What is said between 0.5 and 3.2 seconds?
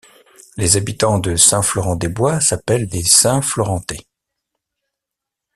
Les habitants de Saint-Florent-des-Bois s’appellent les